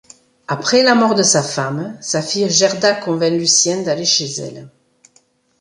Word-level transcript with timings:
Après 0.47 0.81
la 0.81 0.95
mort 0.95 1.13
de 1.13 1.21
sa 1.21 1.43
femme, 1.43 1.95
sa 2.01 2.23
fille 2.23 2.49
Gerda 2.49 2.95
convainc 2.95 3.33
Lucien 3.33 3.83
d’aller 3.83 4.03
chez 4.05 4.25
elle. 4.39 4.67